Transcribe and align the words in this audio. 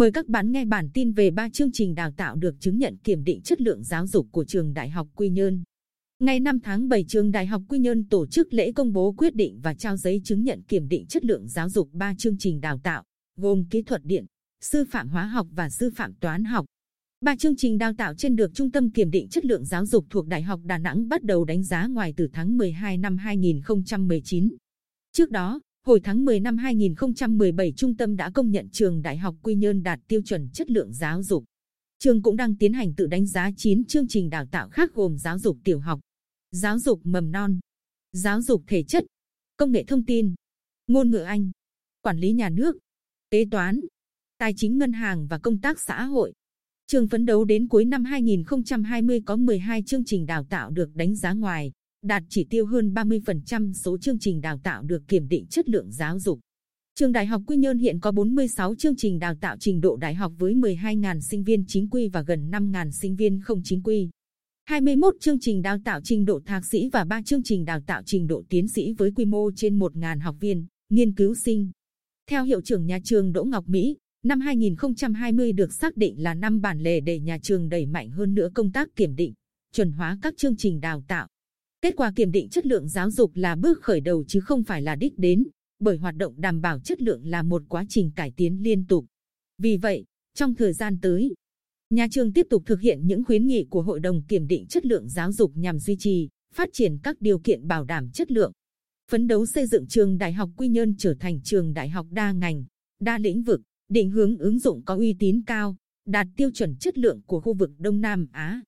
Mời 0.00 0.12
các 0.12 0.28
bạn 0.28 0.52
nghe 0.52 0.64
bản 0.64 0.90
tin 0.94 1.12
về 1.12 1.30
ba 1.30 1.48
chương 1.48 1.72
trình 1.72 1.94
đào 1.94 2.10
tạo 2.16 2.36
được 2.36 2.54
chứng 2.60 2.78
nhận 2.78 2.96
kiểm 2.96 3.24
định 3.24 3.40
chất 3.42 3.60
lượng 3.60 3.84
giáo 3.84 4.06
dục 4.06 4.26
của 4.30 4.44
trường 4.44 4.72
Đại 4.72 4.90
học 4.90 5.08
Quy 5.14 5.30
Nhơn. 5.30 5.62
Ngày 6.18 6.40
5 6.40 6.60
tháng 6.60 6.88
7 6.88 7.04
trường 7.08 7.30
Đại 7.30 7.46
học 7.46 7.62
Quy 7.68 7.78
Nhơn 7.78 8.08
tổ 8.08 8.26
chức 8.26 8.54
lễ 8.54 8.72
công 8.72 8.92
bố 8.92 9.14
quyết 9.18 9.34
định 9.34 9.60
và 9.62 9.74
trao 9.74 9.96
giấy 9.96 10.20
chứng 10.24 10.44
nhận 10.44 10.62
kiểm 10.62 10.88
định 10.88 11.06
chất 11.06 11.24
lượng 11.24 11.48
giáo 11.48 11.68
dục 11.68 11.88
ba 11.92 12.14
chương 12.18 12.38
trình 12.38 12.60
đào 12.60 12.78
tạo, 12.82 13.04
gồm 13.36 13.64
kỹ 13.70 13.82
thuật 13.82 14.00
điện, 14.04 14.26
sư 14.60 14.84
phạm 14.90 15.08
hóa 15.08 15.26
học 15.26 15.46
và 15.50 15.70
sư 15.70 15.90
phạm 15.96 16.14
toán 16.14 16.44
học. 16.44 16.66
Ba 17.20 17.36
chương 17.36 17.56
trình 17.56 17.78
đào 17.78 17.92
tạo 17.98 18.14
trên 18.14 18.36
được 18.36 18.50
Trung 18.54 18.70
tâm 18.70 18.90
Kiểm 18.90 19.10
định 19.10 19.28
Chất 19.28 19.44
lượng 19.44 19.64
Giáo 19.64 19.86
dục 19.86 20.06
thuộc 20.10 20.26
Đại 20.26 20.42
học 20.42 20.60
Đà 20.64 20.78
Nẵng 20.78 21.08
bắt 21.08 21.22
đầu 21.22 21.44
đánh 21.44 21.64
giá 21.64 21.86
ngoài 21.86 22.14
từ 22.16 22.28
tháng 22.32 22.56
12 22.56 22.96
năm 22.96 23.16
2019. 23.16 24.48
Trước 25.12 25.30
đó, 25.30 25.60
hồi 25.86 26.00
tháng 26.04 26.24
10 26.24 26.40
năm 26.40 26.56
2017 26.56 27.72
Trung 27.76 27.96
tâm 27.96 28.16
đã 28.16 28.30
công 28.30 28.50
nhận 28.50 28.68
trường 28.72 29.02
Đại 29.02 29.16
học 29.16 29.36
Quy 29.42 29.54
Nhơn 29.54 29.82
đạt 29.82 30.00
tiêu 30.08 30.20
chuẩn 30.24 30.48
chất 30.52 30.70
lượng 30.70 30.92
giáo 30.92 31.22
dục. 31.22 31.44
Trường 31.98 32.22
cũng 32.22 32.36
đang 32.36 32.56
tiến 32.56 32.72
hành 32.72 32.94
tự 32.94 33.06
đánh 33.06 33.26
giá 33.26 33.50
9 33.56 33.84
chương 33.84 34.08
trình 34.08 34.30
đào 34.30 34.46
tạo 34.46 34.68
khác 34.68 34.94
gồm 34.94 35.18
giáo 35.18 35.38
dục 35.38 35.58
tiểu 35.64 35.80
học, 35.80 36.00
giáo 36.50 36.78
dục 36.78 37.00
mầm 37.04 37.30
non, 37.30 37.58
giáo 38.12 38.42
dục 38.42 38.62
thể 38.66 38.82
chất, 38.82 39.04
công 39.56 39.72
nghệ 39.72 39.84
thông 39.84 40.04
tin, 40.04 40.34
ngôn 40.86 41.10
ngữ 41.10 41.18
Anh, 41.18 41.50
quản 42.02 42.18
lý 42.18 42.32
nhà 42.32 42.48
nước, 42.48 42.76
kế 43.30 43.44
toán, 43.50 43.80
tài 44.38 44.52
chính 44.56 44.78
ngân 44.78 44.92
hàng 44.92 45.26
và 45.26 45.38
công 45.38 45.60
tác 45.60 45.80
xã 45.80 46.04
hội. 46.04 46.32
Trường 46.86 47.08
phấn 47.08 47.26
đấu 47.26 47.44
đến 47.44 47.68
cuối 47.68 47.84
năm 47.84 48.04
2020 48.04 49.20
có 49.26 49.36
12 49.36 49.82
chương 49.82 50.04
trình 50.04 50.26
đào 50.26 50.44
tạo 50.44 50.70
được 50.70 50.94
đánh 50.94 51.16
giá 51.16 51.32
ngoài, 51.32 51.72
đạt 52.02 52.22
chỉ 52.28 52.44
tiêu 52.44 52.66
hơn 52.66 52.94
30% 52.94 53.72
số 53.72 53.98
chương 53.98 54.18
trình 54.18 54.40
đào 54.40 54.58
tạo 54.62 54.82
được 54.82 55.08
kiểm 55.08 55.28
định 55.28 55.46
chất 55.46 55.68
lượng 55.68 55.92
giáo 55.92 56.18
dục. 56.18 56.40
Trường 56.94 57.12
Đại 57.12 57.26
học 57.26 57.42
Quy 57.46 57.56
Nhơn 57.56 57.78
hiện 57.78 58.00
có 58.00 58.12
46 58.12 58.74
chương 58.74 58.96
trình 58.96 59.18
đào 59.18 59.34
tạo 59.40 59.56
trình 59.60 59.80
độ 59.80 59.96
đại 59.96 60.14
học 60.14 60.32
với 60.38 60.54
12.000 60.54 61.20
sinh 61.20 61.44
viên 61.44 61.64
chính 61.66 61.88
quy 61.88 62.08
và 62.08 62.22
gần 62.22 62.50
5.000 62.50 62.90
sinh 62.90 63.16
viên 63.16 63.40
không 63.40 63.60
chính 63.64 63.82
quy. 63.82 64.08
21 64.64 65.14
chương 65.20 65.38
trình 65.40 65.62
đào 65.62 65.78
tạo 65.84 66.00
trình 66.04 66.24
độ 66.24 66.40
thạc 66.46 66.66
sĩ 66.66 66.88
và 66.92 67.04
3 67.04 67.22
chương 67.22 67.42
trình 67.42 67.64
đào 67.64 67.80
tạo 67.86 68.02
trình 68.06 68.26
độ 68.26 68.42
tiến 68.48 68.68
sĩ 68.68 68.92
với 68.92 69.10
quy 69.10 69.24
mô 69.24 69.50
trên 69.56 69.78
1.000 69.78 70.20
học 70.20 70.36
viên, 70.40 70.66
nghiên 70.88 71.14
cứu 71.14 71.34
sinh. 71.34 71.70
Theo 72.30 72.44
hiệu 72.44 72.60
trưởng 72.60 72.86
nhà 72.86 72.98
trường 73.04 73.32
Đỗ 73.32 73.44
Ngọc 73.44 73.68
Mỹ, 73.68 73.96
năm 74.24 74.40
2020 74.40 75.52
được 75.52 75.72
xác 75.72 75.96
định 75.96 76.22
là 76.22 76.34
năm 76.34 76.60
bản 76.60 76.80
lề 76.80 77.00
để 77.00 77.18
nhà 77.20 77.38
trường 77.42 77.68
đẩy 77.68 77.86
mạnh 77.86 78.10
hơn 78.10 78.34
nữa 78.34 78.48
công 78.54 78.72
tác 78.72 78.88
kiểm 78.96 79.16
định, 79.16 79.34
chuẩn 79.72 79.92
hóa 79.92 80.18
các 80.22 80.34
chương 80.36 80.56
trình 80.56 80.80
đào 80.80 81.04
tạo. 81.08 81.28
Kết 81.82 81.96
quả 81.96 82.12
kiểm 82.16 82.32
định 82.32 82.48
chất 82.48 82.66
lượng 82.66 82.88
giáo 82.88 83.10
dục 83.10 83.30
là 83.34 83.56
bước 83.56 83.82
khởi 83.82 84.00
đầu 84.00 84.24
chứ 84.28 84.40
không 84.40 84.62
phải 84.62 84.82
là 84.82 84.96
đích 84.96 85.18
đến, 85.18 85.46
bởi 85.78 85.96
hoạt 85.96 86.16
động 86.16 86.34
đảm 86.40 86.60
bảo 86.60 86.80
chất 86.80 87.02
lượng 87.02 87.26
là 87.26 87.42
một 87.42 87.62
quá 87.68 87.84
trình 87.88 88.10
cải 88.16 88.32
tiến 88.36 88.62
liên 88.62 88.86
tục. 88.86 89.06
Vì 89.58 89.76
vậy, 89.76 90.04
trong 90.34 90.54
thời 90.54 90.72
gian 90.72 90.98
tới, 91.02 91.34
nhà 91.90 92.06
trường 92.10 92.32
tiếp 92.32 92.46
tục 92.50 92.62
thực 92.66 92.80
hiện 92.80 93.06
những 93.06 93.24
khuyến 93.24 93.46
nghị 93.46 93.64
của 93.70 93.82
Hội 93.82 94.00
đồng 94.00 94.22
Kiểm 94.22 94.46
định 94.46 94.66
Chất 94.66 94.86
lượng 94.86 95.08
Giáo 95.08 95.32
dục 95.32 95.52
nhằm 95.54 95.78
duy 95.78 95.96
trì, 95.98 96.28
phát 96.54 96.68
triển 96.72 96.98
các 97.02 97.16
điều 97.20 97.38
kiện 97.38 97.66
bảo 97.66 97.84
đảm 97.84 98.10
chất 98.10 98.30
lượng. 98.30 98.52
Phấn 99.10 99.26
đấu 99.26 99.46
xây 99.46 99.66
dựng 99.66 99.86
trường 99.86 100.18
Đại 100.18 100.32
học 100.32 100.50
Quy 100.56 100.68
Nhơn 100.68 100.96
trở 100.98 101.14
thành 101.20 101.40
trường 101.42 101.72
đại 101.74 101.88
học 101.88 102.06
đa 102.10 102.32
ngành, 102.32 102.64
đa 103.00 103.18
lĩnh 103.18 103.42
vực, 103.42 103.60
định 103.88 104.10
hướng 104.10 104.38
ứng 104.38 104.58
dụng 104.58 104.82
có 104.84 104.96
uy 104.96 105.16
tín 105.18 105.42
cao, 105.46 105.76
đạt 106.06 106.26
tiêu 106.36 106.50
chuẩn 106.54 106.76
chất 106.76 106.98
lượng 106.98 107.20
của 107.26 107.40
khu 107.40 107.54
vực 107.54 107.70
Đông 107.78 108.00
Nam 108.00 108.28
Á. 108.32 108.62